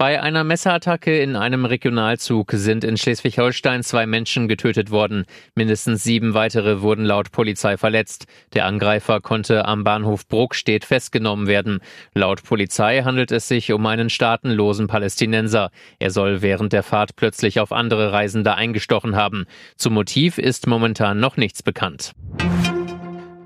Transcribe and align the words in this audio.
Bei 0.00 0.22
einer 0.22 0.44
Messerattacke 0.44 1.18
in 1.18 1.36
einem 1.36 1.66
Regionalzug 1.66 2.52
sind 2.52 2.84
in 2.84 2.96
Schleswig-Holstein 2.96 3.82
zwei 3.82 4.06
Menschen 4.06 4.48
getötet 4.48 4.90
worden. 4.90 5.26
Mindestens 5.54 6.04
sieben 6.04 6.32
weitere 6.32 6.80
wurden 6.80 7.04
laut 7.04 7.32
Polizei 7.32 7.76
verletzt. 7.76 8.24
Der 8.54 8.64
Angreifer 8.64 9.20
konnte 9.20 9.66
am 9.66 9.84
Bahnhof 9.84 10.26
Bruckstedt 10.26 10.86
festgenommen 10.86 11.48
werden. 11.48 11.80
Laut 12.14 12.42
Polizei 12.42 13.02
handelt 13.02 13.30
es 13.30 13.46
sich 13.46 13.74
um 13.74 13.84
einen 13.84 14.08
staatenlosen 14.08 14.86
Palästinenser. 14.86 15.70
Er 15.98 16.10
soll 16.10 16.40
während 16.40 16.72
der 16.72 16.82
Fahrt 16.82 17.14
plötzlich 17.14 17.60
auf 17.60 17.70
andere 17.70 18.10
Reisende 18.10 18.54
eingestochen 18.54 19.16
haben. 19.16 19.44
Zum 19.76 19.92
Motiv 19.92 20.38
ist 20.38 20.66
momentan 20.66 21.20
noch 21.20 21.36
nichts 21.36 21.62
bekannt. 21.62 22.14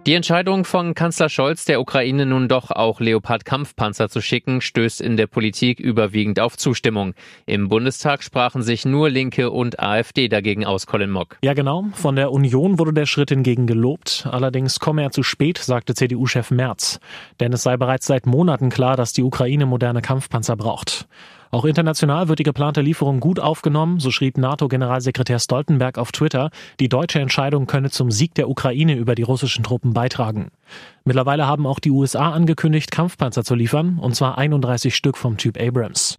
Die 0.06 0.12
Entscheidung 0.12 0.66
von 0.66 0.94
Kanzler 0.94 1.30
Scholz, 1.30 1.64
der 1.64 1.80
Ukraine 1.80 2.26
nun 2.26 2.46
doch 2.46 2.70
auch 2.70 3.00
Leopard-Kampfpanzer 3.00 4.10
zu 4.10 4.20
schicken, 4.20 4.60
stößt 4.60 5.00
in 5.00 5.16
der 5.16 5.26
Politik 5.26 5.80
überwiegend 5.80 6.40
auf 6.40 6.58
Zustimmung. 6.58 7.14
Im 7.46 7.70
Bundestag 7.70 8.22
sprachen 8.22 8.62
sich 8.62 8.84
nur 8.84 9.08
Linke 9.08 9.50
und 9.50 9.80
AfD 9.80 10.28
dagegen 10.28 10.66
aus, 10.66 10.86
Colin 10.86 11.10
Mock. 11.10 11.38
Ja, 11.42 11.54
genau. 11.54 11.86
Von 11.94 12.16
der 12.16 12.32
Union 12.32 12.78
wurde 12.78 12.92
der 12.92 13.06
Schritt 13.06 13.30
hingegen 13.30 13.66
gelobt. 13.66 14.28
Allerdings 14.30 14.78
komme 14.78 15.00
er 15.00 15.10
zu 15.10 15.22
spät, 15.22 15.56
sagte 15.56 15.94
CDU-Chef 15.94 16.50
Merz. 16.50 17.00
Denn 17.40 17.54
es 17.54 17.62
sei 17.62 17.78
bereits 17.78 18.04
seit 18.04 18.26
Monaten 18.26 18.68
klar, 18.68 18.98
dass 18.98 19.14
die 19.14 19.22
Ukraine 19.22 19.64
moderne 19.64 20.02
Kampfpanzer 20.02 20.56
braucht. 20.56 21.08
Auch 21.54 21.64
international 21.64 22.26
wird 22.26 22.40
die 22.40 22.42
geplante 22.42 22.80
Lieferung 22.80 23.20
gut 23.20 23.38
aufgenommen, 23.38 24.00
so 24.00 24.10
schrieb 24.10 24.38
NATO-Generalsekretär 24.38 25.38
Stoltenberg 25.38 25.98
auf 25.98 26.10
Twitter, 26.10 26.50
die 26.80 26.88
deutsche 26.88 27.20
Entscheidung 27.20 27.68
könne 27.68 27.90
zum 27.90 28.10
Sieg 28.10 28.34
der 28.34 28.50
Ukraine 28.50 28.96
über 28.96 29.14
die 29.14 29.22
russischen 29.22 29.62
Truppen 29.62 29.92
beitragen. 29.92 30.50
Mittlerweile 31.04 31.46
haben 31.46 31.68
auch 31.68 31.78
die 31.78 31.92
USA 31.92 32.32
angekündigt, 32.32 32.90
Kampfpanzer 32.90 33.44
zu 33.44 33.54
liefern, 33.54 34.00
und 34.00 34.16
zwar 34.16 34.36
31 34.36 34.96
Stück 34.96 35.16
vom 35.16 35.36
Typ 35.36 35.56
Abrams. 35.56 36.18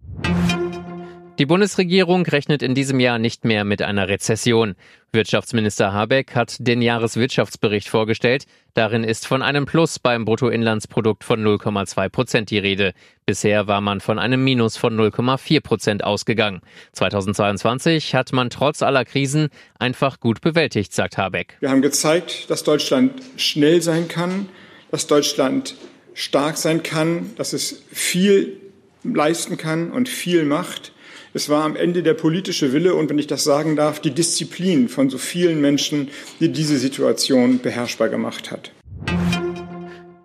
Die 1.38 1.44
Bundesregierung 1.44 2.24
rechnet 2.24 2.62
in 2.62 2.74
diesem 2.74 2.98
Jahr 2.98 3.18
nicht 3.18 3.44
mehr 3.44 3.64
mit 3.64 3.82
einer 3.82 4.08
Rezession. 4.08 4.74
Wirtschaftsminister 5.12 5.92
Habeck 5.92 6.34
hat 6.34 6.56
den 6.60 6.80
Jahreswirtschaftsbericht 6.80 7.90
vorgestellt. 7.90 8.46
Darin 8.72 9.04
ist 9.04 9.26
von 9.26 9.42
einem 9.42 9.66
Plus 9.66 9.98
beim 9.98 10.24
Bruttoinlandsprodukt 10.24 11.24
von 11.24 11.44
0,2 11.44 12.08
Prozent 12.08 12.50
die 12.50 12.56
Rede. 12.56 12.94
Bisher 13.26 13.66
war 13.66 13.82
man 13.82 14.00
von 14.00 14.18
einem 14.18 14.42
Minus 14.42 14.78
von 14.78 14.98
0,4 14.98 15.60
Prozent 15.60 16.04
ausgegangen. 16.04 16.62
2022 16.92 18.14
hat 18.14 18.32
man 18.32 18.48
trotz 18.48 18.80
aller 18.80 19.04
Krisen 19.04 19.50
einfach 19.78 20.20
gut 20.20 20.40
bewältigt, 20.40 20.94
sagt 20.94 21.18
Habeck. 21.18 21.58
Wir 21.60 21.68
haben 21.68 21.82
gezeigt, 21.82 22.48
dass 22.48 22.64
Deutschland 22.64 23.12
schnell 23.36 23.82
sein 23.82 24.08
kann, 24.08 24.48
dass 24.90 25.06
Deutschland 25.06 25.74
stark 26.14 26.56
sein 26.56 26.82
kann, 26.82 27.32
dass 27.36 27.52
es 27.52 27.82
viel 27.92 28.58
leisten 29.04 29.58
kann 29.58 29.90
und 29.90 30.08
viel 30.08 30.46
macht. 30.46 30.92
Es 31.34 31.48
war 31.48 31.64
am 31.64 31.76
Ende 31.76 32.02
der 32.02 32.14
politische 32.14 32.72
Wille 32.72 32.94
und, 32.94 33.10
wenn 33.10 33.18
ich 33.18 33.26
das 33.26 33.44
sagen 33.44 33.76
darf, 33.76 34.00
die 34.00 34.10
Disziplin 34.10 34.88
von 34.88 35.10
so 35.10 35.18
vielen 35.18 35.60
Menschen, 35.60 36.08
die 36.40 36.50
diese 36.50 36.78
Situation 36.78 37.58
beherrschbar 37.58 38.08
gemacht 38.08 38.50
hat. 38.50 38.72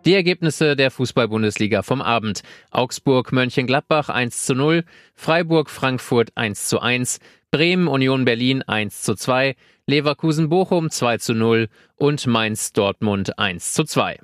Die 0.06 0.16
Ergebnisse 0.16 0.76
der 0.76 0.90
Fußball-Bundesliga 0.90 1.84
vom 1.84 2.02
Abend. 2.02 2.42
Augsburg 2.72 3.32
Mönchengladbach 3.32 4.10
1 4.10 4.46
zu 4.46 4.56
0, 4.56 4.84
Freiburg 5.14 5.70
Frankfurt 5.70 6.32
1 6.36 6.68
zu 6.68 6.80
1, 6.80 7.20
Bremen 7.52 7.88
Union 7.88 8.26
Berlin 8.26 8.64
1 8.64 9.04
zu 9.04 9.14
2, 9.14 9.56
Leverkusen 9.86 10.50
Bochum 10.50 10.90
2 10.90 11.18
zu 11.18 11.34
0 11.36 11.68
und 11.98 12.26
Mainz 12.26 12.74
Dortmund 12.74 13.38
1 13.38 13.74
zu 13.74 13.84
2. 13.84 14.20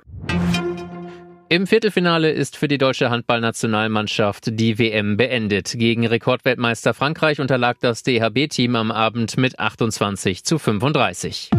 Im 1.50 1.66
Viertelfinale 1.66 2.30
ist 2.30 2.58
für 2.58 2.68
die 2.68 2.76
deutsche 2.76 3.08
Handballnationalmannschaft 3.08 4.50
die 4.50 4.78
WM 4.78 5.16
beendet. 5.16 5.72
Gegen 5.78 6.06
Rekordweltmeister 6.06 6.92
Frankreich 6.92 7.40
unterlag 7.40 7.78
das 7.80 8.02
DHB-Team 8.02 8.76
am 8.76 8.90
Abend 8.90 9.38
mit 9.38 9.58
28 9.58 10.44
zu 10.44 10.58
35. 10.58 11.50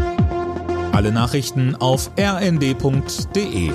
Alle 0.92 1.12
Nachrichten 1.12 1.76
auf 1.76 2.12
rnd.de 2.20 3.72